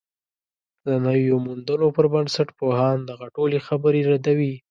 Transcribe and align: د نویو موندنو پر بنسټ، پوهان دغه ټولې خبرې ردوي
د 0.85 0.87
نویو 1.05 1.35
موندنو 1.45 1.87
پر 1.95 2.05
بنسټ، 2.13 2.47
پوهان 2.59 2.97
دغه 3.09 3.25
ټولې 3.35 3.57
خبرې 3.67 4.01
ردوي 4.11 4.53